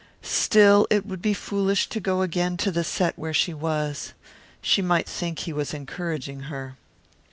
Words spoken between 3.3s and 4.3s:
she was.